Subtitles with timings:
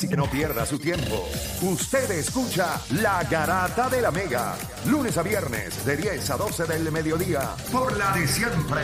[0.00, 1.28] Así que no pierda su tiempo.
[1.60, 4.54] Usted escucha La Garata de la Mega.
[4.86, 7.56] Lunes a viernes de 10 a 12 del mediodía.
[7.72, 8.82] Por la de siempre.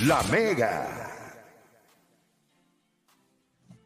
[0.00, 1.12] La Mega.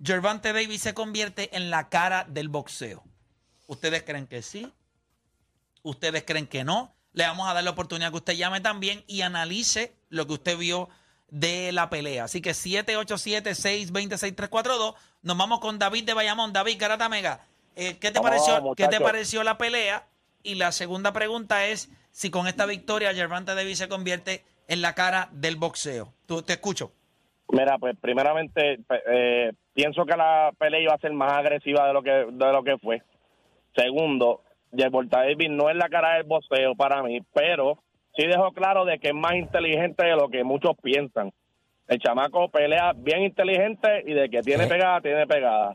[0.03, 3.03] Gervante Davis se convierte en la cara del boxeo.
[3.67, 4.71] ¿Ustedes creen que sí?
[5.83, 6.95] ¿Ustedes creen que no?
[7.13, 10.57] Le vamos a dar la oportunidad que usted llame también y analice lo que usted
[10.57, 10.89] vio
[11.29, 12.25] de la pelea.
[12.25, 14.95] Así que 787-626-342.
[15.23, 16.53] Nos vamos con David de Bayamón.
[16.53, 17.41] David Garata Mega.
[17.77, 20.07] eh, ¿qué, te Vamos, pareció, ¿Qué te pareció la pelea?
[20.43, 24.95] Y la segunda pregunta es si con esta victoria Gervante Davis se convierte en la
[24.95, 26.13] cara del boxeo.
[26.27, 26.93] Tú, te escucho.
[27.49, 31.93] Mira, pues primeramente pe- eh, pienso que la pelea iba a ser más agresiva de
[31.93, 33.03] lo que de lo que fue.
[33.75, 34.43] Segundo,
[34.77, 37.83] Gervonta Davis no es la cara del boxeo para mí, pero
[38.17, 41.33] sí dejó claro de que es más inteligente de lo que muchos piensan.
[41.89, 45.75] El chamaco pelea bien inteligente y de que tiene pegada, tiene pegada.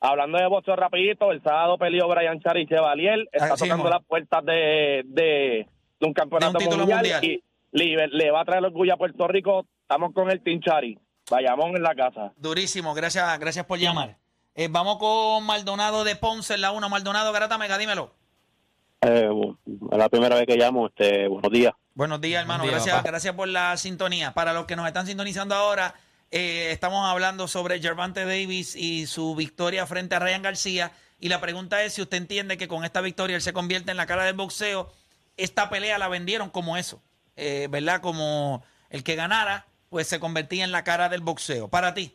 [0.00, 4.44] Hablando de boxeo rapidito, el sábado peleó Brian Chari Chevalier, está Así tocando las puertas
[4.44, 5.66] de, de,
[5.98, 7.24] de un campeonato título mundial, mundial.
[7.24, 7.42] y
[7.72, 9.66] le, le va a traer orgullo a Puerto Rico.
[9.82, 10.98] Estamos con el Team Chari.
[11.30, 12.32] Vayamos en la casa.
[12.36, 12.94] Durísimo.
[12.94, 14.16] Gracias, gracias por llamar.
[14.54, 16.88] Eh, vamos con Maldonado de Ponce en la 1.
[16.88, 18.12] Maldonado Garata Mega, dímelo.
[19.06, 19.30] Eh,
[19.92, 20.88] es la primera vez que llamo.
[20.88, 21.74] Este, buenos días.
[21.94, 22.64] Buenos días, hermano.
[22.66, 23.10] Gracias, papá.
[23.10, 24.34] gracias por la sintonía.
[24.34, 25.94] Para los que nos están sintonizando ahora,
[26.30, 30.92] eh, estamos hablando sobre Gervante Davis y su victoria frente a Ryan García.
[31.20, 33.96] Y la pregunta es si usted entiende que con esta victoria él se convierte en
[33.96, 34.90] la cara del boxeo.
[35.36, 37.00] Esta pelea la vendieron como eso,
[37.36, 38.00] eh, ¿verdad?
[38.00, 41.68] Como el que ganara, pues se convertía en la cara del boxeo.
[41.68, 42.14] Para ti,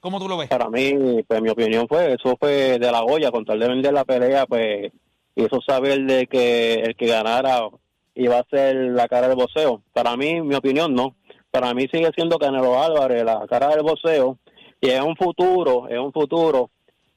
[0.00, 0.48] ¿cómo tú lo ves?
[0.48, 3.92] Para mí, pues mi opinión fue, eso fue de la Goya, con tal de vender
[3.92, 4.92] la pelea, pues
[5.36, 7.68] hizo saber de que el que ganara
[8.14, 9.82] iba a ser la cara del boxeo.
[9.92, 11.14] Para mí, mi opinión no.
[11.50, 14.38] Para mí sigue siendo Canelo Álvarez la cara del boxeo
[14.80, 16.70] y en un futuro, en un futuro,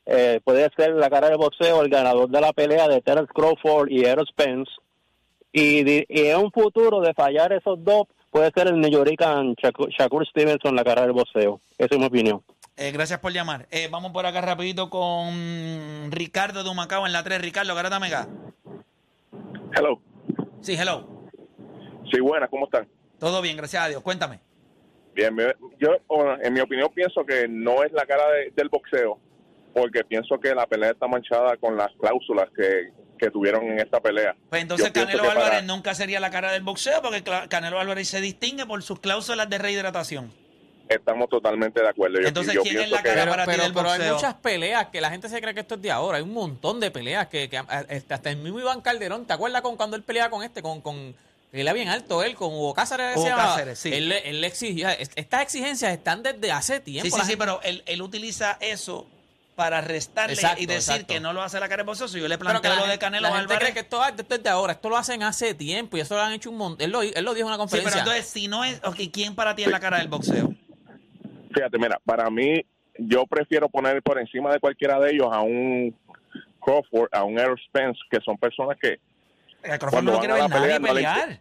[0.06, 3.90] eh, puede ser la cara del boxeo el ganador de la pelea de Terence Crawford
[3.90, 4.72] y Errol Spence.
[5.52, 10.26] Y, di- y en un futuro de fallar esos dos, puede ser el Shakur, Shakur
[10.28, 11.60] Stevenson la cara del boxeo.
[11.78, 12.42] Esa es mi opinión.
[12.82, 13.68] Eh, gracias por llamar.
[13.72, 17.42] Eh, vamos por acá rapidito con Ricardo de Humacao en la 3.
[17.42, 18.28] Ricardo, Garata Mega.
[19.76, 20.02] Hello.
[20.62, 21.28] Sí, hello.
[22.10, 22.88] Sí, buenas, ¿cómo están?
[23.20, 24.02] Todo bien, gracias a Dios.
[24.02, 24.40] Cuéntame.
[25.14, 25.36] Bien,
[25.78, 25.90] yo
[26.42, 29.20] en mi opinión pienso que no es la cara de- del boxeo,
[29.74, 34.00] porque pienso que la pelea está manchada con las cláusulas que, que tuvieron en esta
[34.00, 34.36] pelea.
[34.50, 38.08] Pues entonces Yo Canelo Álvarez para- nunca sería la cara del boxeo porque Canelo Álvarez
[38.08, 40.32] se distingue por sus cláusulas de rehidratación.
[40.90, 42.20] Estamos totalmente de acuerdo.
[42.20, 44.34] Yo, Entonces, yo ¿quién es la cara Pero, para ti pero, del pero hay muchas
[44.34, 46.18] peleas que la gente se cree que esto es de ahora.
[46.18, 49.62] Hay un montón de peleas que, que hasta hasta el mismo Iván Calderón, ¿te acuerdas
[49.62, 50.64] con cuando él peleaba con este?
[50.64, 51.16] Con, con él
[51.52, 53.18] era bien alto, él, con Hugo Cáceres.
[53.18, 53.28] Hugo.
[53.30, 53.94] Cáceres, sí.
[53.94, 54.92] Él, le- él exigía.
[54.94, 57.16] es- Estas exigencias están desde hace tiempo.
[57.16, 59.06] Sí, sí, sí, pero él, él utiliza eso
[59.56, 61.14] para restarle Exacto, y decir exacto.
[61.14, 62.08] que no lo hace la cara del boxeo.
[62.08, 63.60] Si yo le pero que planteo lo de Canelo la gente Álvarez.
[63.60, 64.72] cree que esto, esto es de ahora.
[64.74, 66.86] Esto lo hacen hace tiempo y eso lo han hecho un montón.
[66.86, 68.00] Él lo, él lo dijo en una Sí, pero conferencia.
[68.00, 68.80] entonces, si no es.
[68.86, 70.54] Ok, ¿quién para ti es la cara del boxeo?
[71.54, 72.64] Fíjate, mira, para mí,
[72.98, 75.96] yo prefiero poner por encima de cualquiera de ellos a un
[76.62, 79.00] Crawford, a un Errol Spence, que son personas que
[79.64, 81.40] El Crawford Cuando no lo van quiere a la ver nadie le pelear.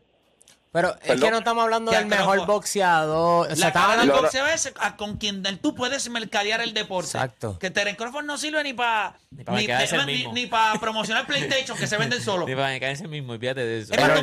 [0.70, 1.20] Pero es Perdón.
[1.24, 3.46] que no estamos hablando del mejor boxeador.
[3.50, 6.60] O sea, La estamos cara del hablando- boxeo es a- con quien tú puedes mercadear
[6.60, 7.06] el deporte.
[7.08, 7.58] Exacto.
[7.58, 11.86] Que Terence Crawford no sirve ni para Ni mercadearse ni, ni para promocionar PlayStation, que
[11.86, 12.46] se venden solo.
[12.46, 13.94] Sí, para ese mismo y fíjate de eso.
[13.96, 14.22] Pero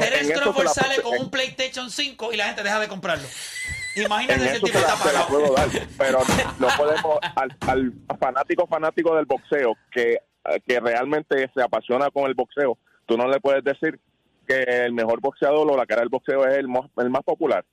[0.00, 3.28] Terence Crawford sale con un PlayStation 5 y la gente deja de comprarlo.
[3.96, 5.68] En Imagínate si se la, está se la puedo dar,
[5.98, 6.18] pero
[6.58, 10.18] no podemos al, al fanático fanático del boxeo que,
[10.66, 13.98] que realmente se apasiona con el boxeo, tú no le puedes decir
[14.46, 17.64] que el mejor boxeador o la cara del boxeo es el, mo- el más popular.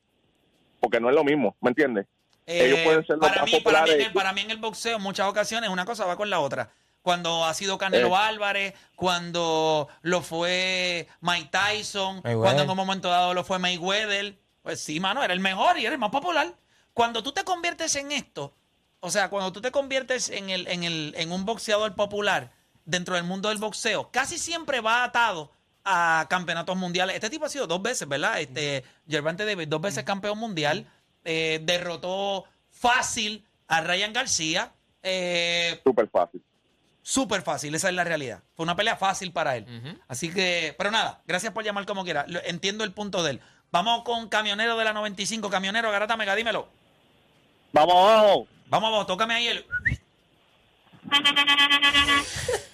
[0.80, 2.06] Porque no es lo mismo, ¿me entiendes?
[2.46, 4.08] Ellos Eh, pueden ser los para, más mí, para, mí en populares.
[4.08, 6.70] el, para mí en el boxeo, en muchas ocasiones, una cosa va con la otra.
[7.02, 8.16] Cuando ha sido Canelo Eh.
[8.18, 12.38] Álvarez, cuando lo fue Mike Tyson, Mayweather.
[12.42, 15.86] cuando en un momento dado lo fue Mayweather, pues sí, mano, era el mejor y
[15.86, 16.54] era el más popular.
[16.94, 18.56] Cuando tú te conviertes en esto,
[19.00, 22.52] o sea, cuando tú te conviertes en, el, en, el, en un boxeador popular
[22.86, 25.52] dentro del mundo del boxeo, casi siempre va atado
[25.86, 27.16] a campeonatos mundiales.
[27.16, 28.42] Este tipo ha sido dos veces, ¿verdad?
[28.42, 30.86] Este, Gervante Davis, dos veces campeón mundial,
[31.24, 34.74] eh, derrotó fácil a Ryan García.
[35.02, 36.44] Eh, Súper fácil.
[37.02, 38.44] Súper fácil, esa es la realidad.
[38.54, 39.66] Fue una pelea fácil para él.
[40.08, 42.26] Así que, pero nada, gracias por llamar como quiera.
[42.28, 43.42] Lo- Entiendo el punto de él.
[43.72, 45.50] Vamos con Camionero de la 95.
[45.50, 46.68] Camionero, Garata Mega, dímelo.
[47.72, 48.48] Vamos abajo.
[48.68, 49.66] Vamos, vamos, tócame ahí el.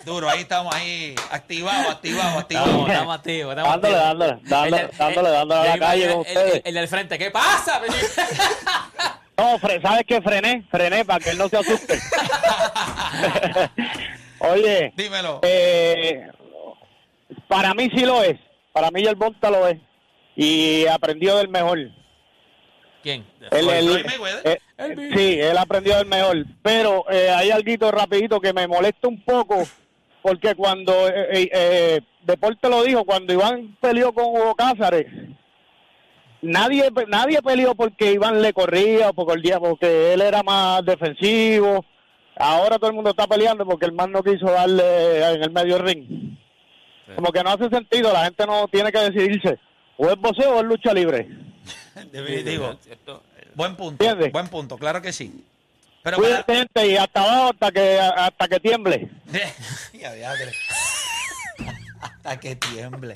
[0.05, 1.15] Duro, ahí estamos, ahí.
[1.31, 2.65] Activado, activado, activado.
[2.67, 4.41] Estamos, estamos activos, estamos Dándole, activos.
[4.43, 6.53] dándole, dándole, dándole, el- dándole a la calle con el- ustedes.
[6.55, 7.81] El, el del frente, ¿qué pasa?
[9.37, 10.21] No, fre- ¿sabes qué?
[10.21, 11.99] Frené, frené para que él no se asuste.
[14.39, 15.41] Oye, Dímelo.
[15.43, 16.25] eh,
[17.49, 18.39] para mí sí lo es.
[18.71, 19.77] Para mí el Bonta lo es.
[20.35, 21.79] Y aprendió del mejor.
[23.01, 23.25] ¿Quién?
[23.49, 24.59] Floyd Mayweather.
[24.77, 26.45] eh, sí, él aprendió del mejor.
[26.63, 29.63] Pero eh, hay algo rapidito que me molesta un poco.
[30.25, 35.05] Porque cuando eh, eh, eh, Deporte lo dijo, cuando Iván peleó con Hugo Cázares,
[36.41, 40.83] nadie nadie peleó porque Iván le corría o porque, el día, porque él era más
[40.83, 41.85] defensivo.
[42.37, 45.77] Ahora todo el mundo está peleando porque el man no quiso darle en el medio
[45.77, 46.35] ring.
[47.15, 49.59] Como que no hace sentido, la gente no tiene que decidirse.
[49.97, 51.27] O es boxeo o es lucha libre.
[52.11, 52.77] Definitivo.
[53.55, 54.03] Buen punto.
[54.03, 54.31] ¿Entiendes?
[54.33, 55.45] Buen punto, claro que sí.
[56.03, 56.27] Pero para...
[56.43, 59.09] Cuídate, gente, y hasta abajo hasta que, hasta que tiemble.
[62.01, 63.13] Hasta que tiemble.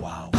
[0.00, 0.30] Wow.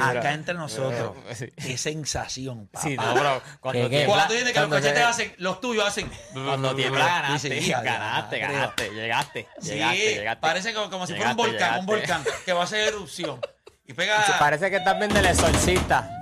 [0.00, 1.46] Acá entre nosotros, Sí.
[1.56, 2.86] qué sensación, papá.
[2.86, 3.42] Sí, no, bro.
[3.60, 6.10] Cuando ¿Qué, Cuando tú dices que los cachetes se- hacen, los tuyos hacen.
[6.32, 10.40] cuando tiembla, ganaste, ya, ganaste, ganaste, llegaste, Sí, llegaste, llegaste.
[10.40, 13.40] parece como, como si fuera un Llegaste, volcán, un volcán que va a hacer erupción.
[13.86, 14.24] Y pega.
[14.38, 16.10] Parece que estás viendo el exorcista.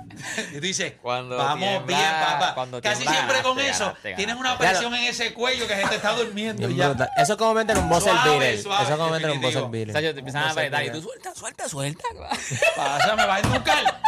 [0.51, 2.53] Y tú dices, Cuando vamos tiembla, bien, papá.
[2.53, 5.75] cuando Casi tiembla, siempre con ganaste, eso ganaste, tienes una presión en ese cuello que
[5.75, 6.69] se te está durmiendo.
[6.69, 6.95] y ya.
[7.17, 8.03] Eso es como meter un beater.
[8.13, 9.67] suave, Eso es como meter un definitivo.
[9.69, 12.03] buzzer O sea, yo te empiezan a apretar y tú suelta, suelta, suelta.
[12.75, 14.01] Pasa, me vas a esnucar.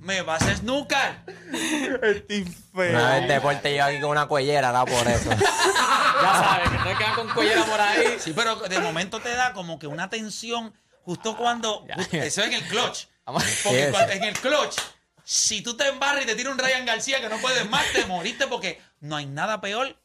[0.00, 1.22] me vas a esnucar.
[2.74, 5.30] Una vez deporte yo aquí con una cuellera, da por eso.
[6.20, 8.16] Ya sabes, que no quedan con cuellera por ahí.
[8.18, 10.74] Sí, pero de momento te da como que una tensión
[11.10, 11.84] justo cuando.
[11.88, 11.94] Ya.
[11.96, 13.06] justo- eso es en el clutch.
[13.24, 14.76] Porque cuando- en el clutch,
[15.24, 18.06] si tú te embarras y te tira un Ryan García que no puedes más, te
[18.06, 19.96] moriste porque no hay nada peor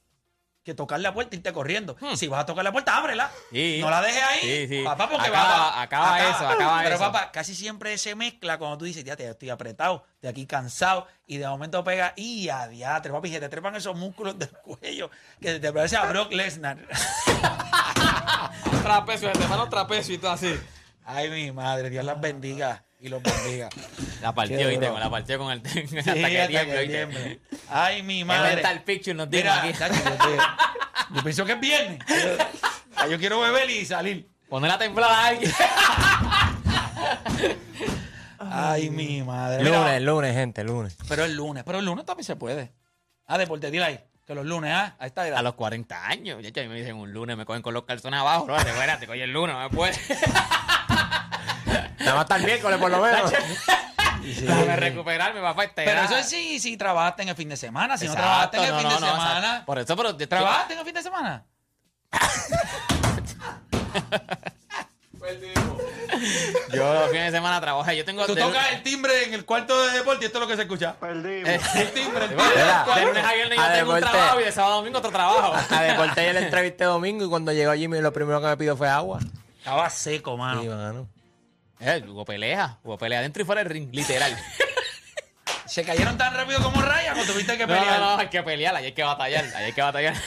[0.63, 1.95] que tocar la puerta y irte corriendo.
[2.15, 3.27] Si vas a tocar la puerta, ábrela.
[3.51, 3.55] Hmm.
[3.55, 3.77] Sí.
[3.81, 4.39] No la dejes ahí.
[4.41, 4.83] Sí, sí.
[4.83, 7.03] Papá, porque Acaba- va, acaba eso, acaba Pero eso.
[7.03, 11.07] papá, casi siempre se mezcla cuando tú dices, ya te estoy apretado, estoy aquí cansado,
[11.27, 15.11] y de momento pega, y a diatre, papi, se te trepan esos músculos del cuello
[15.39, 16.79] que te parece a Brock Lesnar.
[18.83, 20.59] Trapecio, te mano trapecio y todo así.
[21.05, 23.69] Ay, mi madre, Dios las bendiga y los bendiga.
[24.21, 25.59] La partió, viste, la partió con el
[25.99, 27.39] hasta Sí.
[27.69, 28.55] Ay, mi El madre.
[28.55, 29.71] mental picture nos Mira, aquí.
[29.71, 31.99] yo, te- yo pienso que es viernes.
[32.07, 34.27] Yo, yo quiero beber y salir.
[34.49, 35.51] Poner a temblar a alguien.
[38.39, 39.63] Ay, mi madre.
[39.63, 40.97] Mira, Lunes, lunes, gente, lunes.
[41.07, 42.71] pero el lunes, pero el lunes también se puede.
[43.27, 43.99] Ah, deporte, dile ahí.
[44.25, 45.37] Que los lunes, ah, a esta edad.
[45.37, 46.41] A los 40 años.
[46.41, 48.45] Ya, ya me dicen un lunes, me cogen con los calzones abajo.
[48.47, 49.93] No, espérate, coge el lunes, no me puede.
[51.99, 53.31] Nada más el miércoles, por lo menos.
[54.21, 55.65] Déjame recuperarme, papá.
[55.65, 57.97] Este Pero eso es si, si trabajaste en el fin de semana.
[57.97, 59.63] Si no trabajaste en el no, fin de no, no, o sea, semana.
[59.65, 60.15] por eso, pero.
[60.17, 61.43] ¿Trabajaste en el fin de semana?
[66.73, 67.91] Yo los fines de semana trabajo.
[67.91, 68.25] Yo tengo.
[68.25, 70.55] Tú de- tocas el timbre en el cuarto de deporte y esto es lo que
[70.55, 70.95] se escucha.
[71.01, 72.45] eh, El timbre, el timbre.
[72.95, 75.11] de lunes a viernes yo A tengo un trabajo y de sábado a domingo otro
[75.11, 75.53] trabajo.
[75.69, 78.75] A deporte yo le entrevisté domingo y cuando llegó Jimmy lo primero que me pidió
[78.77, 79.19] fue agua.
[79.59, 80.61] Estaba seco, mano.
[80.61, 81.07] Sí, mano.
[81.79, 84.35] Eh, hubo pelea, hubo pelea dentro y fuera del ring, literal.
[85.65, 87.99] ¿Se cayeron tan rápido como Ryan o tuviste que No, pelear?
[87.99, 90.13] no, no, hay que pelear, ahí hay que batallar, ahí hay que batallar.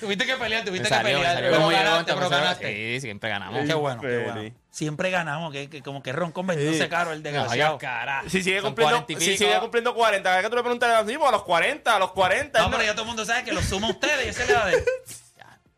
[0.00, 1.34] Tuviste que pelear, tuviste que salió, me pelear.
[1.36, 2.74] salió Pero ganaste, pero ganaste.
[2.94, 3.64] Sí, siempre ganamos.
[3.66, 4.54] Qué bueno, qué bueno.
[4.70, 7.78] Siempre ganamos, que, que como que roncón vendiéndose caro el desgraciado.
[7.78, 8.22] cara.
[8.28, 10.90] Si sigue cumpliendo, 40 y si sigue cumpliendo 40, cada vez que tú le preguntas
[10.90, 12.58] a los 40, a los 40.
[12.60, 14.66] No, pero ya todo el mundo sabe que lo suma ustedes y ese le da
[14.66, 14.84] de...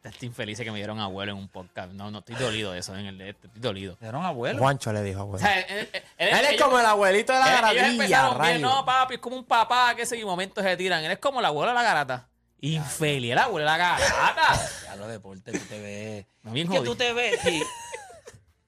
[0.12, 1.92] Estoy infeliz que me dieron abuelo en un podcast.
[1.92, 3.96] No, no, estoy dolido de eso, en el de este, estoy dolido.
[4.00, 4.58] Dieron abuelo.
[4.58, 5.42] Juancho le dijo, O güey.
[5.42, 8.58] sea, él, él- él- Él es ellos- como el abuelito de la rayo.
[8.60, 11.04] no, papi, es como un papá que ese momento se tiran.
[11.04, 12.28] Él es como el abuelo de la garata.
[12.60, 14.70] Infeliz, el abuelo de la garata.
[14.86, 16.26] Ya lo deporte, tú te ves.
[16.42, 16.92] No, bien Es que jodido.
[16.92, 17.62] tú te ves, sí.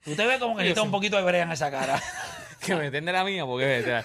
[0.05, 2.01] Tú te ves como que necesitas un poquito de brea en esa cara.
[2.61, 3.81] que me entiende la mía, porque.
[3.81, 4.05] o sea,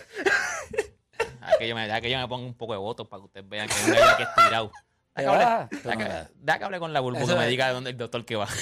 [1.60, 3.50] que yo me, deja que yo me ponga un poco de votos para que ustedes
[3.50, 4.72] vean que es un gallo que es tirado.
[5.16, 7.98] Que hable- deja que- que hable con la burbu que me diga de dónde el
[7.98, 8.48] doctor que va.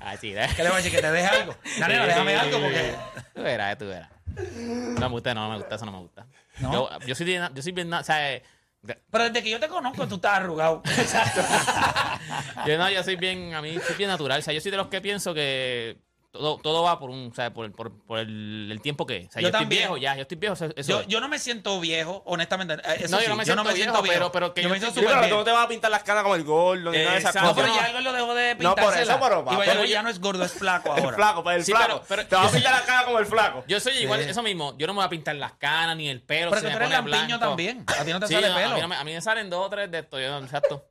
[0.00, 0.48] Así, ¿eh?
[0.56, 0.90] ¿Qué le voy a decir?
[0.92, 1.54] ¿Que te deje algo?
[1.78, 2.94] Danilo, déjame algo porque...
[3.34, 4.10] Tú verás, tú verás.
[4.66, 6.26] No me gusta, no, me gusta, eso no me gusta.
[6.58, 6.72] ¿No?
[6.72, 8.42] Yo, yo soy bien, yo soy bien, o sea, eh,
[9.10, 10.82] Pero desde que yo te conozco, tú estás arrugado.
[12.66, 14.76] yo no, yo soy bien, a mí soy bien natural, o sea, yo soy de
[14.76, 15.98] los que pienso que
[16.32, 19.30] todo, todo va por un, o sea, por, por, por el, el tiempo que, o
[19.30, 19.80] sea, Yo yo, estoy también.
[19.82, 21.06] viejo ya, yo estoy viejo, o sea, eso Yo, es.
[21.06, 22.74] yo no me siento viejo, honestamente.
[22.74, 24.80] Eh, Eso No, yo sí, no me siento viejo, pero- pero que yo yo me
[24.80, 26.90] siento Sí, súper pero tú no te vas a pintar las canas como el gordo
[26.90, 27.48] ni nada de esas Exacto.
[27.48, 27.62] No, cosas.
[27.64, 27.80] pero no.
[27.80, 30.08] ya algo lo dejó de No, por eso, pero, Y papá, vaya, pero ya no
[30.08, 31.08] es gordo, es flaco ahora.
[31.10, 31.86] El flaco, pues el Sí, flaco.
[31.86, 33.64] pero- pero- te vas a pintar la cara como el flaco.
[33.68, 36.22] Yo soy igual, eso mismo, yo no me voy a pintar las canas ni el
[36.22, 37.46] pelo, Pero me tú eres pone lampiño blanco.
[37.46, 37.84] también.
[37.88, 38.70] A ti no te Sí, sale no, pelo.
[38.70, 40.38] A mí, no me, a mí me salen dos o tres de esto, yo no,
[40.46, 40.86] exacto.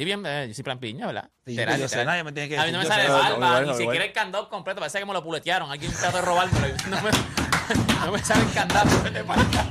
[0.00, 1.24] Sí, bien, eh, yo soy lampiño, ¿verdad?
[1.44, 2.06] Sí, Literal, yo sé, literal.
[2.06, 3.08] nadie me tiene que A mí no me yo sale sé.
[3.10, 6.22] No, barba, ni siquiera el candado completo, parece que me lo puletearon, alguien trató de
[6.22, 7.10] robármelo y no me,
[8.06, 8.88] no me sale el candado.
[9.02, 9.68] Vete Lo ligaron,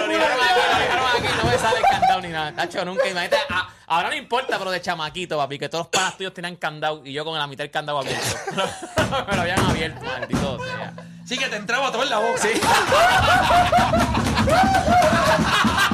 [0.00, 2.52] lo ligaron aquí, lo ligaron aquí, no me sale el candado ni nada.
[2.52, 3.08] Tacho, nunca.
[3.08, 6.54] Imagínate, a- ahora no importa, pero de chamaquito, papi, que todos los panas tuyos tenían
[6.54, 8.36] candado y yo con la mitad del candado abierto.
[9.28, 10.92] me lo habían abierto, maldito sea.
[11.26, 12.38] Sí, que te entraba todo en la boca.
[12.38, 12.50] Sí.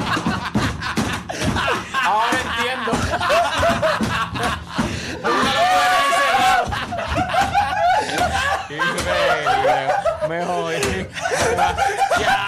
[2.09, 2.91] Ahora entiendo.
[5.21, 6.65] Nunca lo pude tener cerrado.
[10.27, 11.07] Me jodí.
[12.19, 12.39] Ya.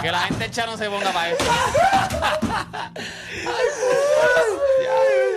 [0.00, 1.44] Que la gente hecha no se ponga para esto.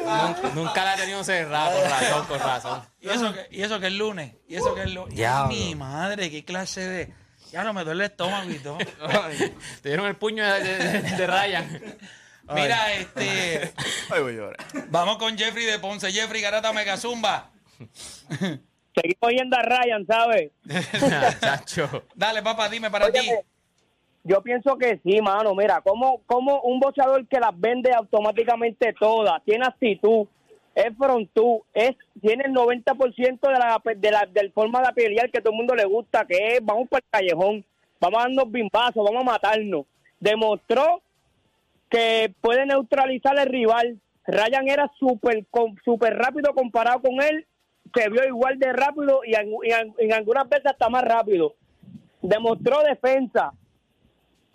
[0.05, 2.81] Nunca, nunca la he tenido cerrada, con razón, con razón.
[3.01, 4.35] Y eso, que, y eso que es lunes.
[4.47, 5.15] Y eso que es lunes.
[5.15, 5.49] Diablo.
[5.49, 7.13] Mi madre, qué clase de.
[7.53, 8.77] Ya no me duele el estómago y todo.
[9.83, 11.81] Te dieron el puño de, de- de Ryan.
[12.51, 13.71] Mira, este.
[14.09, 14.57] Ay, voy a llorar.
[14.89, 16.11] Vamos con Jeffrey de Ponce.
[16.11, 17.51] Jeffrey Garata Megazumba.
[18.39, 20.51] Seguimos yendo a Ryan, ¿sabes?
[21.39, 22.05] Chacho.
[22.15, 23.29] Dale, papá, dime para ti.
[24.23, 25.53] Yo pienso que sí, mano.
[25.53, 30.25] Mira, como, como un boxeador que las vende automáticamente todas, tiene actitud,
[30.75, 35.39] es frontú, es, tiene el 90% de la, de la del forma de pelear que
[35.39, 37.65] todo el mundo le gusta, que es vamos para el callejón,
[37.99, 39.85] vamos a darnos bimbazos, vamos a matarnos.
[40.19, 41.01] Demostró
[41.89, 43.99] que puede neutralizar al rival.
[44.25, 45.45] Ryan era súper
[45.83, 47.45] súper rápido comparado con él,
[47.93, 51.53] se vio igual de rápido y en algunas veces hasta más rápido.
[52.21, 53.51] Demostró defensa.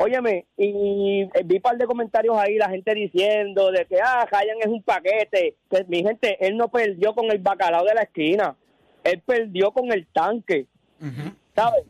[0.00, 4.24] Óyeme, y eh, vi un par de comentarios ahí, la gente diciendo de que, ah,
[4.30, 5.56] Ryan es un paquete.
[5.68, 8.56] Que, mi gente, él no perdió con el bacalao de la esquina.
[9.02, 10.66] Él perdió con el tanque.
[11.54, 11.84] ¿Sabes?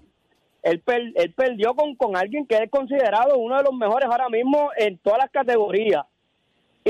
[0.63, 4.29] Él, per- él perdió con, con alguien que es considerado uno de los mejores ahora
[4.31, 6.05] mismo en todas las categorías.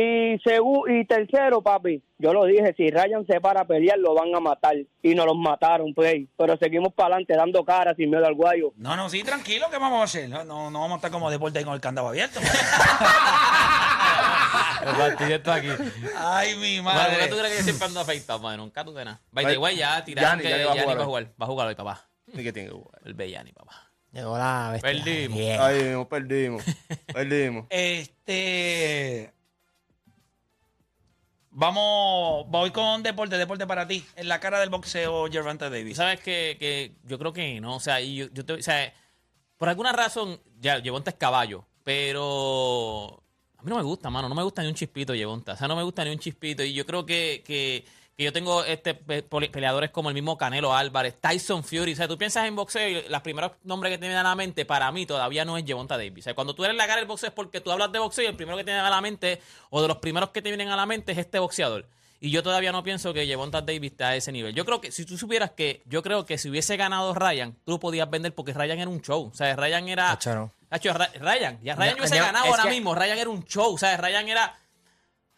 [0.00, 4.14] Y segu- y tercero, papi, yo lo dije, si Ryan se para a pelear, lo
[4.14, 4.76] van a matar.
[5.02, 6.28] Y nos los mataron, play.
[6.36, 8.72] Pero seguimos para adelante, dando cara sin miedo al guayo.
[8.76, 10.28] No, no, sí, tranquilo, ¿qué vamos a hacer?
[10.28, 12.38] No, no, no vamos a estar como deporte ahí con el candado abierto.
[14.80, 15.68] El partidito aquí.
[16.16, 17.28] Ay, mi Bueno, ¿por qué madre.
[17.28, 18.58] tú crees que siempre ando afeitado, madre?
[18.58, 19.20] Nunca tú de nada.
[19.34, 21.24] Ay, way, ya tiraron que Yanni va a va a jugar.
[21.40, 22.08] Va a jugar hoy, papá.
[22.32, 23.00] Ni que tiene que jugar.
[23.04, 23.90] El Yanni, papá.
[24.12, 24.90] Llegó la bestia.
[24.90, 25.38] Perdimos.
[25.60, 26.64] Ay, perdimos.
[27.12, 27.66] Perdimos.
[27.70, 29.32] Este.
[31.60, 34.06] Vamos, voy con deporte, deporte para ti.
[34.14, 35.96] En la cara del boxeo, Gervonta Davis.
[35.96, 38.44] sabes que, que yo creo que no, o sea, yo, yo
[39.56, 43.24] por alguna razón, ya, Yevonta es caballo, pero
[43.56, 45.66] a mí no me gusta, mano, no me gusta ni un chispito Yevonta, o sea,
[45.66, 47.84] no me gusta ni un chispito, y yo creo que, que,
[48.18, 52.18] que yo tengo este peleadores como el mismo Canelo Álvarez, Tyson Fury, o sea, tú
[52.18, 55.06] piensas en boxeo y los primeros nombres que te vienen a la mente, para mí
[55.06, 57.34] todavía no es Yevonta Davis, o sea, cuando tú eres la cara del boxeo es
[57.34, 59.80] porque tú hablas de boxeo y el primero que te viene a la mente, o
[59.80, 61.86] de los primeros que te vienen a la mente es este boxeador.
[62.20, 64.52] Y yo todavía no pienso que Yevonta Davis está a ese nivel.
[64.52, 67.70] Yo creo que, si tú supieras que, yo creo que si hubiese ganado Ryan, tú
[67.70, 69.30] lo podías vender porque Ryan era un show.
[69.32, 70.18] O sea, Ryan era.
[71.20, 72.92] Ryan, ya Ryan No, hubiese no, ganado ahora que- mismo.
[72.96, 73.72] Ryan era un show.
[73.72, 74.58] O sea, Ryan era.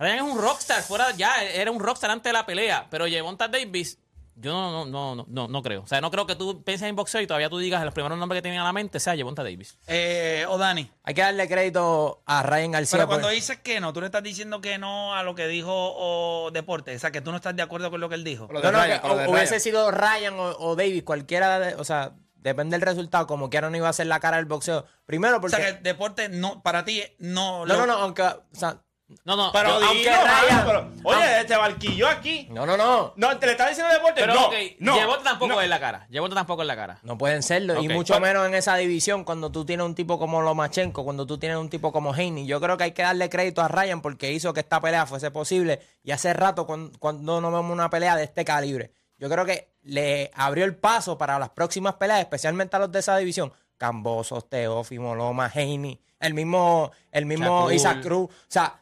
[0.01, 0.83] Ryan es un rockstar.
[0.83, 2.89] Fuera ya, era un rockstar antes de la pelea.
[2.91, 3.99] Pero Yevonta Davis,
[4.35, 5.83] yo no, no, no, no, no, no creo.
[5.83, 8.17] O sea, no creo que tú pienses en boxeo y todavía tú digas los primeros
[8.19, 9.79] nombres que te vienen a la mente sea Yevonta Davis.
[9.87, 10.91] Eh, o Dani.
[11.03, 12.97] Hay que darle crédito a Ryan García.
[12.97, 15.47] Pero por- cuando dices que no, tú le estás diciendo que no a lo que
[15.47, 16.97] dijo o deporte.
[16.97, 18.49] O sea, que tú no estás de acuerdo con lo que él dijo.
[18.51, 19.61] No, no, Ryan, que hu- hubiese Ryan.
[19.61, 23.77] sido Ryan o, o Davis, cualquiera, de, o sea, depende del resultado, como quiera no
[23.77, 24.87] iba a ser la cara del boxeo.
[25.05, 25.57] Primero O porque...
[25.57, 27.67] sea, que deporte no, para ti no.
[27.67, 28.81] no, lo- no, no, aunque, o sea,
[29.25, 29.51] No, no.
[29.53, 32.47] Pero yo- aunque mano, Ryan- pero- oye, este barquillo aquí.
[32.51, 33.13] No, no, no.
[33.17, 34.21] No, te le está diciendo deporte.
[34.21, 34.97] pero no, no.
[34.97, 35.61] Yebote tampoco no.
[35.61, 36.07] es la cara.
[36.11, 36.99] Yebote tampoco es la cara.
[37.03, 37.83] No pueden serlo.
[37.83, 41.39] Y mucho menos en esa división cuando tú tienes un tipo como Lomachenko, cuando tú
[41.39, 42.47] tienes un tipo como Haney.
[42.47, 45.31] Yo creo que hay que darle crédito a Ryan porque hizo que esta pelea fuese
[45.31, 45.81] posible.
[46.03, 48.93] Y hace rato cuando, cuando no vemos una pelea de este calibre.
[49.19, 53.01] Yo creo que le abrió el paso para las próximas peleas, especialmente a los de
[53.01, 53.53] esa división.
[53.77, 57.71] Cambosos, Teófimo, Loma, Haney, el mismo, el mismo.
[57.71, 58.29] Isaac Cruz.
[58.31, 58.79] O sea,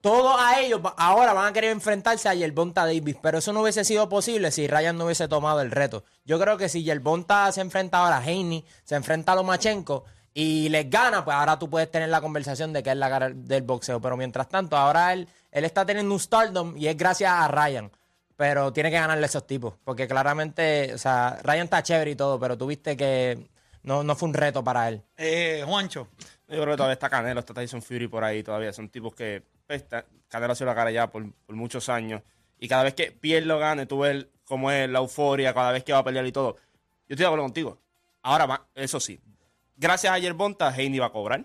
[0.00, 3.84] todos a ellos ahora van a querer enfrentarse a Yerbonta Davis, pero eso no hubiese
[3.84, 6.04] sido posible si Ryan no hubiese tomado el reto.
[6.24, 10.68] Yo creo que si Yerbonta se enfrenta ahora a Haney, se enfrenta a Lomachenko y
[10.68, 13.62] les gana, pues ahora tú puedes tener la conversación de que es la cara del
[13.62, 14.00] boxeo.
[14.00, 17.90] Pero mientras tanto, ahora él, él está teniendo un stardom y es gracias a Ryan.
[18.36, 22.14] Pero tiene que ganarle a esos tipos, porque claramente, o sea, Ryan está chévere y
[22.14, 23.50] todo, pero tuviste que
[23.82, 25.02] no, no fue un reto para él.
[25.16, 26.06] Eh, Juancho.
[26.48, 28.72] Yo creo que todavía está Canelo, está Tyson Fury por ahí todavía.
[28.72, 29.84] Son tipos que pues,
[30.28, 32.22] Canelo ha sido la cara ya por, por muchos años.
[32.58, 35.84] Y cada vez que pierde o gane, tú ves cómo es la euforia, cada vez
[35.84, 36.56] que va a pelear y todo.
[37.08, 37.78] Yo estoy de acuerdo contigo.
[38.22, 39.20] Ahora, va, eso sí,
[39.76, 41.44] gracias a Yerbonta, Heini va a cobrar.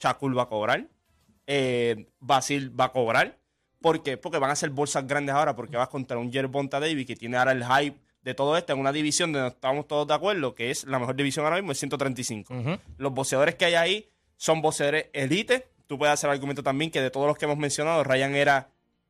[0.00, 0.86] Shakur va a cobrar.
[1.46, 3.38] Eh, Basil va a cobrar.
[3.80, 4.16] ¿Por qué?
[4.16, 7.36] Porque van a ser bolsas grandes ahora, porque vas contra un Yerbonta Davis que tiene
[7.36, 10.70] ahora el hype de todo esto en una división donde estamos todos de acuerdo, que
[10.70, 12.54] es la mejor división ahora mismo, es 135.
[12.96, 14.08] Los boxeadores que hay ahí
[14.44, 15.66] son boxeadores elite.
[15.86, 18.68] Tú puedes hacer el argumento también que de todos los que hemos mencionado, Ryan era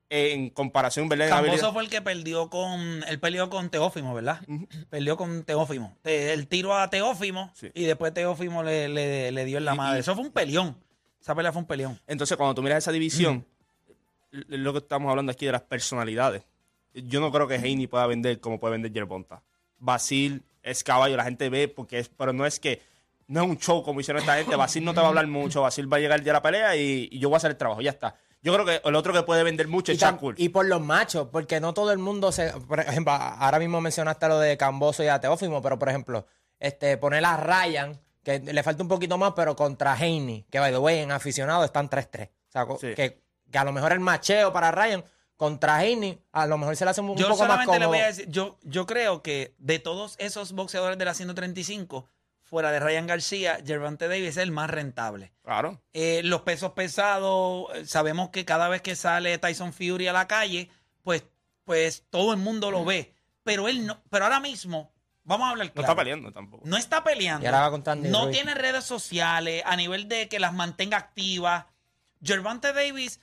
[0.09, 1.29] en comparación, ¿verdad?
[1.29, 3.03] Camboso fue el que perdió con.
[3.09, 4.41] Él peleó con Teófimo, ¿verdad?
[4.91, 5.97] Perdió con Teófimo.
[6.05, 7.69] El tiro a Teófimo Sí.
[7.75, 9.99] y después Teófimo le, le- le dio en la madre.
[9.99, 10.76] y- Eso fue un peleón.
[11.21, 11.99] Esa pelea fue un peleón.
[12.07, 13.45] Entonces, cuando tú miras esa división,
[14.31, 16.45] l- lo que estamos hablando aquí de las personalidades.
[16.93, 19.43] Yo no creo que Heini pueda vender como puede vender Yerbonta.
[19.79, 22.81] Basil es caballo, la gente ve, porque es, pero no es que
[23.28, 24.54] no es un show como hicieron esta gente.
[24.57, 26.76] Basil no te va a hablar mucho, Basil va a llegar ya a la pelea
[26.76, 28.16] y, y yo voy a hacer el trabajo, ya está.
[28.43, 30.35] Yo creo que el otro que puede vender mucho Y, es Shakur.
[30.37, 32.50] y por los machos, porque no todo el mundo se.
[32.52, 36.26] Por ejemplo, ahora mismo mencionaste lo de Camboso y a Teófimo, pero por ejemplo,
[36.61, 40.73] este, poner a Ryan, que le falta un poquito más, pero contra Haney, que by
[40.73, 42.28] the way, en aficionado están 3-3.
[42.28, 42.95] O sea, co- Sí.
[42.95, 45.02] que, que a lo mejor el macheo para Ryan
[45.37, 47.78] contra Haney, a lo mejor se le hace un, un Yo poco más solamente le
[47.87, 47.88] cómodo.
[47.88, 52.09] voy a decir, yo, yo creo que de todos esos boxeadores de la 135,
[52.44, 55.33] fuera de Ryan García, Gervante Davis es el más rentable.
[55.42, 55.83] Claro.
[55.92, 60.28] Eh, los pesos pesados, eh, sabemos que cada vez que sale Tyson Fury a la
[60.28, 60.70] calle,
[61.02, 61.24] pues,
[61.64, 63.12] pues todo el mundo lo ve.
[63.42, 64.92] Pero él no, pero ahora mismo,
[65.24, 65.88] vamos a hablar No claro.
[65.92, 66.62] está peleando tampoco.
[66.66, 67.42] No está peleando.
[67.44, 68.37] Y ahora va contra Andy no Ruiz.
[68.37, 71.64] tiene redes sociales a nivel de que las mantenga activas.
[72.22, 73.20] Gervante Davis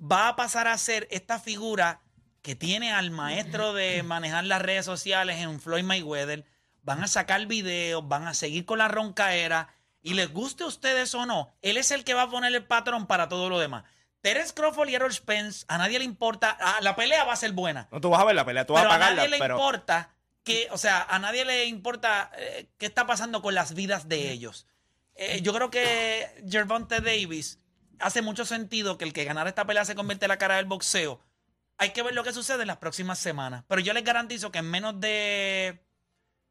[0.00, 2.00] va a pasar a ser esta figura
[2.42, 6.44] que tiene al maestro de manejar las redes sociales en Floyd Mayweather.
[6.90, 9.68] Van a sacar videos, van a seguir con la roncaera.
[10.02, 12.64] Y les guste a ustedes o no, él es el que va a poner el
[12.64, 13.84] patrón para todo lo demás.
[14.22, 16.58] Terence Crawford y Errol Spence, a nadie le importa.
[16.60, 17.86] ah, la pelea va a ser buena.
[17.92, 19.38] No, tú vas a ver la pelea, tú vas Pero a a pagarla, nadie le
[19.38, 19.54] pero...
[19.54, 20.10] importa
[20.42, 24.32] que, o sea, a nadie le importa eh, qué está pasando con las vidas de
[24.32, 24.66] ellos.
[25.14, 27.60] Eh, yo creo que Gervonta Davis
[28.00, 30.66] hace mucho sentido que el que ganara esta pelea se convierte en la cara del
[30.66, 31.20] boxeo.
[31.78, 33.64] Hay que ver lo que sucede en las próximas semanas.
[33.68, 35.80] Pero yo les garantizo que en menos de,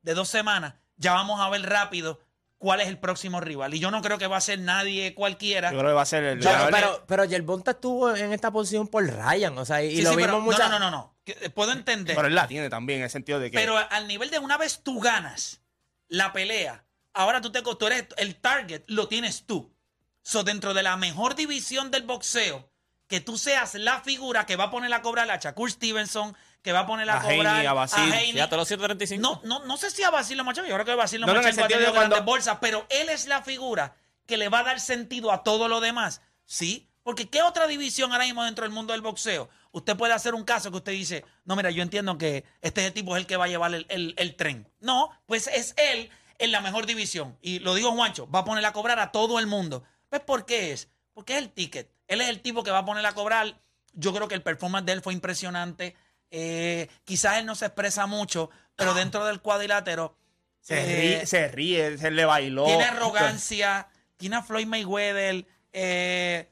[0.02, 2.20] de dos semanas ya vamos a ver rápido
[2.58, 3.74] cuál es el próximo rival.
[3.74, 5.72] Y yo no creo que va a ser nadie cualquiera.
[5.72, 6.40] Yo creo que va a ser el...
[6.40, 6.72] Pero, ganador.
[6.74, 10.16] pero, pero Yerbonta estuvo en esta posición por Ryan, o sea, y, Sí, lo sí,
[10.18, 10.70] vimos pero- muchas...
[10.70, 11.16] No, no, no, no.
[11.26, 12.16] Eh, Puedo entender.
[12.18, 13.58] Pero él la tiene también, en el sentido de que...
[13.58, 15.62] Pero al nivel de una vez tú ganas
[16.10, 16.84] la pelea,
[17.14, 19.74] ahora tú, te, tú eres el target, lo tienes tú.
[20.22, 22.70] So, dentro de la mejor división del boxeo,
[23.10, 26.72] que tú seas la figura que va a poner a cobrar a Shakur Stevenson, que
[26.72, 28.14] va a poner a, A cobrar Haney, a Basil.
[28.34, 29.22] Ya, todos los 135.
[29.22, 31.40] No, no, no sé si a Basil Lomachenko, yo creo que Basil No, no, en
[31.40, 33.96] ha sentido tenido de cuando- grandes bolsas, pero él es la figura
[34.26, 36.22] que le va a dar sentido a todo lo demás.
[36.46, 36.88] ¿Sí?
[37.04, 39.50] Porque ¿qué otra división ahora mismo dentro del mundo del boxeo?
[39.72, 43.16] Usted puede hacer un caso que usted dice, no, mira, yo entiendo que este tipo
[43.16, 44.68] es el que va a llevar el, el- el tren.
[44.80, 47.38] No, pues es él en la mejor división.
[47.42, 49.84] Y lo digo Juancho, va a poner a cobrar a todo el mundo.
[50.10, 50.90] Pues ¿por qué es?
[51.14, 51.90] Porque es el ticket.
[52.10, 53.56] Él es el tipo que va a poner a cobrar.
[53.94, 55.96] Yo creo que el performance de él fue impresionante.
[56.32, 60.16] Eh, quizás él no se expresa mucho, pero dentro del cuadrilátero
[60.60, 62.66] Se eh, ríe, se ríe, se le bailó.
[62.66, 65.46] tiene arrogancia, tiene a Floyd Mayweather.
[65.74, 66.50] eh,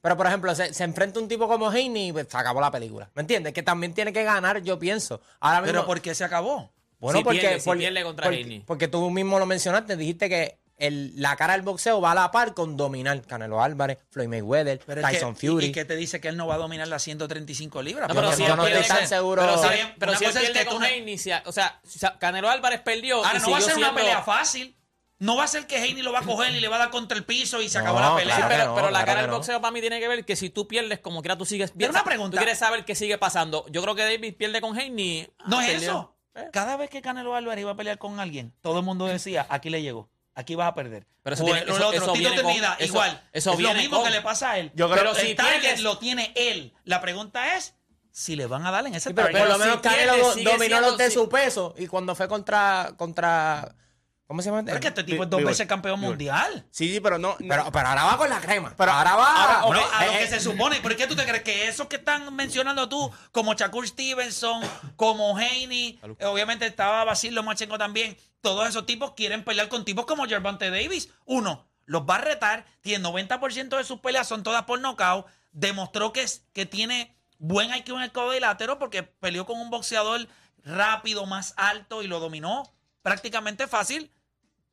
[0.00, 2.70] Pero, por ejemplo, se, se enfrenta un tipo como Haney y pues, se acabó la
[2.70, 3.10] película.
[3.14, 3.52] ¿Me entiendes?
[3.52, 5.20] Que también tiene que ganar, yo pienso.
[5.40, 6.72] Ahora mismo, pero ¿por qué se acabó?
[6.98, 10.28] bueno, Si porque, pierde- si porque- pierde contra porque- porque tú mismo lo mencionaste, dijiste
[10.28, 14.28] que el- la cara del boxeo va a la par con dominar Canelo Álvarez, Floyd
[14.28, 15.66] Mayweather, Pero es Tyson que, Fury.
[15.66, 18.08] ¿Y, y qué te dice que él no va a dominar las 135 libras?
[18.08, 19.42] No, Yo pero no- si yo él no estoy tan seguro.
[19.42, 21.80] Pero si, pero si él pierde que con Haney, o sea,
[22.18, 24.76] Canelo Álvarez perdió Ahora no va a ser una pelea fácil.
[25.20, 26.90] No va a ser que Haney lo va a coger y le va a dar
[26.90, 28.34] contra el piso y se acabó la pelea.
[28.36, 29.36] Sí, pero, que no, pero la claro cara del no.
[29.36, 31.90] boxeo para mí tiene que ver que si tú pierdes, como quiera tú sigues Pero
[31.92, 32.32] una pregunta.
[32.36, 33.64] Tú quieres saber qué sigue pasando.
[33.70, 35.30] Yo creo que David pierde con Haney.
[35.46, 35.90] No Ah, es perdió.
[35.90, 36.16] eso.
[36.34, 36.48] Eh.
[36.52, 39.70] Cada vez que Canelo Álvarez iba a pelear con alguien, todo el mundo decía, aquí
[39.70, 41.06] le llegó, aquí vas a perder.
[41.22, 43.22] Pero eso O tiene- el- eso- otro, eso Tito viene con- Trinidad, eso- igual.
[43.32, 44.70] eso es lo mismo con- que le pasa a él.
[44.74, 46.74] Yo creo- pero Pero el si target pierdes- lo tiene él.
[46.84, 47.74] La pregunta es
[48.10, 49.40] si le van a dar en ese Sí, pero target.
[49.40, 51.74] por lo si menos Canelo do- sigue dominó los de su peso.
[51.78, 52.92] Y cuando fue contra.
[52.96, 53.74] contra
[54.26, 54.62] ¿Cómo se llama?
[54.64, 56.66] Pero es que este tipo es Vi- dos veces campeón mundial.
[56.70, 57.36] Sí, sí, pero no.
[57.38, 58.72] no- Pero, pero ahora va con la crema.
[58.76, 59.42] Pero ahora va.
[59.42, 60.80] ahora, Bueno, ok, a lo eh, que eh, se supone.
[60.80, 64.62] ¿Por qué tú te crees que esos que están mencionando tú, como Shakur Stevenson,
[64.96, 70.06] como Haney, eh, obviamente estaba Basil Lomachenko también, todos esos tipos quieren pelear con tipos
[70.06, 71.10] como Gervonta Davis?
[71.26, 76.14] Uno, los va a retar, tiene 90% de sus peleas son todas por nocaut, demostró
[76.14, 80.26] que, es- que tiene buen IQ en el cuadrilátero porque peleó con un boxeador
[80.64, 82.73] rápido, más alto y lo dominó
[83.04, 84.10] prácticamente fácil.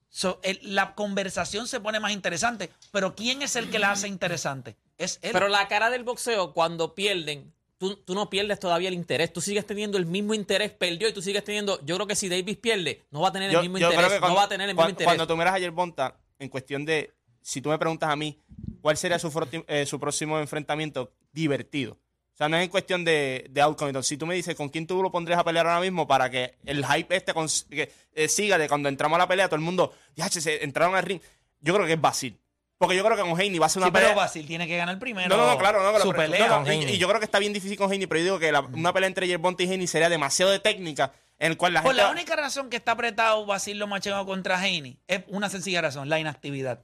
[0.10, 2.70] So, el- la conversación se pone más interesante.
[2.91, 4.76] Pero ¿quién es el que la hace interesante?
[4.98, 5.32] Es él.
[5.34, 9.32] Pero la cara del boxeo, cuando pierden, tú, tú no pierdes todavía el interés.
[9.34, 11.80] Tú sigues teniendo el mismo interés, perdió y tú sigues teniendo.
[11.86, 14.22] Yo creo que si Davis pierde, no va a tener el mismo interés.
[14.22, 15.06] no va a tener el mismo cuando, interés.
[15.08, 18.39] Cuando tú miras a Yerbonta, en cuestión de, si tú me preguntas a mí,
[18.82, 19.32] ¿cuál sería su,
[19.67, 21.98] eh, su próximo enfrentamiento divertido?
[22.41, 23.89] Sea, no es en cuestión de, de outcome.
[23.91, 26.27] Entonces, si tú me dices con quién tú lo pondrías a pelear ahora mismo para
[26.32, 27.34] que el hype este
[27.69, 30.95] que, eh, siga de cuando entramos a la pelea, todo el mundo, ya, se entraron
[30.95, 31.21] al ring.
[31.60, 32.36] Yo creo que es Basil.
[32.80, 34.15] Porque yo creo que con Haney va a ser una Sí, pero pelea.
[34.15, 35.30] Basil tiene que ganar primero.
[35.30, 36.47] No, no, no, claro, no, pero- su pero- pelea.
[36.47, 38.39] no, no, con y, yo creo que está bien difícil con Haney, pero yo digo
[38.39, 41.73] que la- una pelea entre Yerbonta y Haney sería demasiado de técnica, en el cual
[41.75, 42.04] la Por gente.
[42.04, 46.19] la única razón que está apretado Basil Lomachenko contra Haney es una sencilla razón, la
[46.19, 46.80] inactividad.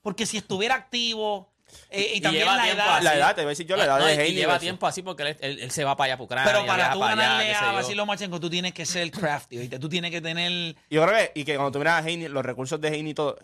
[0.00, 1.52] Porque si estuviera activo
[1.90, 2.94] eh, y, Y también lleva la tiempo edad.
[2.96, 3.04] así.
[3.04, 4.34] La edad, te voy a decir yo, la edad No, de y Haney.
[4.34, 6.52] lleva tiempo así porque él, él- él se va para allá, para Ucrania.
[6.52, 7.72] Pero para tú allá, ganarle a yo.
[7.74, 9.78] Basil Lomachenko, tú tienes que ser crafty, ¿oíste?
[9.78, 10.76] Tú tienes que tener.
[10.90, 13.14] Yo creo que, y que cuando tú miras a Haney, los recursos de Haney y
[13.14, 13.36] todo.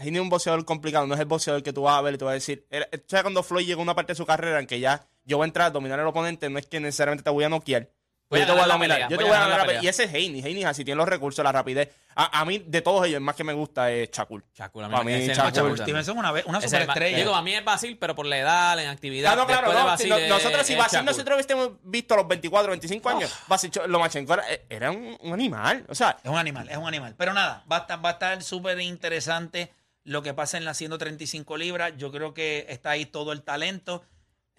[0.00, 2.18] Haney es un boxeador complicado, no es el boxeador que tú vas a ver y
[2.18, 2.66] te vas a decir.
[2.70, 2.76] Tú
[3.08, 5.44] sabes cuando Floyd llegó a una parte de su carrera en que ya yo voy
[5.44, 7.90] a entrar a dominar al oponente, no es que necesariamente te voy a noquear.
[8.30, 8.96] Voy a yo te voy a ganar la dominar.
[8.96, 9.82] pelea, Yo te voy a a ganar la la pelea.
[9.82, 10.40] Y ese es Haney.
[10.40, 11.88] Haney así tiene los recursos, la rapidez.
[12.14, 14.44] A, a mí, de todos ellos, el más que me gusta es Shakur.
[14.54, 15.44] Shakur, a mí, es Shakur.
[15.44, 15.98] más Shakur Stevenson también.
[15.98, 17.16] es una, una es superestrella.
[17.16, 19.34] Digo, a mí es Basil, pero por la edad, en actividad.
[19.36, 19.84] No, claro, de no.
[19.86, 23.08] Basil Si no- es- nosotros, si es Basil, nosotros hubiésemos visto a los 24, 25
[23.08, 25.86] años, Basil Cho- Lomachenko era, era un, un animal.
[25.88, 27.14] O sea, Es un animal, es un animal.
[27.16, 29.72] Pero nada, va a estar, va a estar súper interesante
[30.04, 31.92] lo que pasa en las 135 libras.
[31.96, 34.02] Yo creo que está ahí todo el talento.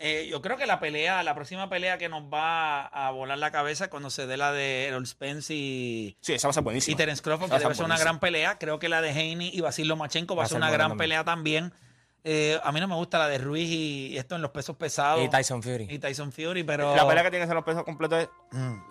[0.01, 3.51] Eh, yo creo que la pelea, la próxima pelea que nos va a volar la
[3.51, 6.63] cabeza cuando se dé la de Errol Spence y, sí, esa va a ser y
[6.63, 6.97] buenísima.
[6.97, 8.57] Terence Crawford, Va a que debe ser una gran pelea.
[8.57, 10.97] Creo que la de Haney y Basil Lomachenko va a ser una gran también.
[10.97, 11.73] pelea también.
[12.23, 15.21] Eh, a mí no me gusta la de Ruiz y esto en los pesos pesados.
[15.23, 15.87] Y Tyson Fury.
[15.89, 16.95] Y Tyson Fury, pero...
[16.95, 18.29] La pelea que tiene que ser los pesos completos es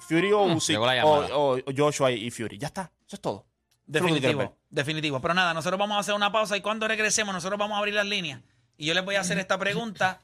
[0.01, 0.47] Fury o
[0.85, 2.59] la o, Joshua y Fury.
[2.59, 2.93] Ya está.
[3.07, 3.47] Eso es todo.
[3.87, 5.21] Definitivo, definitivo.
[5.23, 7.95] Pero nada, nosotros vamos a hacer una pausa y cuando regresemos nosotros vamos a abrir
[7.95, 8.43] las líneas.
[8.77, 10.21] Y yo les voy a hacer esta pregunta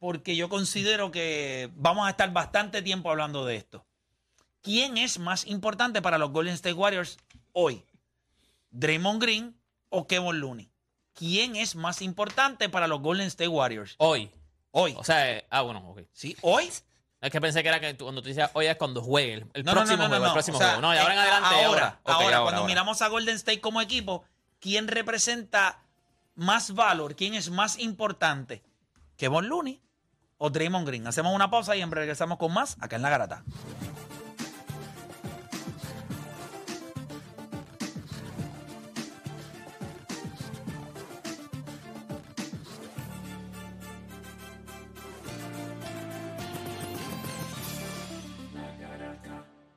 [0.00, 3.86] porque yo considero que vamos a estar bastante tiempo hablando de esto.
[4.62, 7.18] ¿Quién es más importante para los Golden State Warriors
[7.52, 7.84] hoy?
[8.70, 9.56] ¿Draymond Green
[9.88, 10.70] o Kevin Looney?
[11.14, 14.30] ¿Quién es más importante para los Golden State Warriors Hoy.
[14.70, 14.94] hoy?
[14.96, 16.00] O sea, eh, ah, bueno, ok.
[16.12, 16.36] ¿Sí?
[16.40, 16.70] ¿Hoy?
[17.20, 19.34] Es que pensé que era que tú- cuando tú decías hoy es cuando juegue.
[19.34, 20.32] El, el No, no, no, próximo no, no, juego, el no.
[20.32, 20.82] próximo O sea, juego.
[20.82, 21.48] No, y ahora en eh, adelante.
[21.64, 22.66] Ahora, ahora, Ok, cuando ahora.
[22.66, 24.24] miramos a Golden State como equipo,
[24.60, 25.82] ¿quién representa
[26.36, 27.16] más valor?
[27.16, 28.62] ¿Quién es más importante?
[29.18, 29.80] ¿Kevin Looney
[30.40, 31.06] o Draymond Green?
[31.06, 33.44] Hacemos una pausa y regresamos con más acá en La Garata.